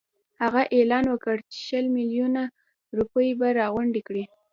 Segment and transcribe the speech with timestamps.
[0.41, 2.41] هغه اعلان وکړ چې شل میلیونه
[2.97, 4.23] روپۍ به راغونډي کړي.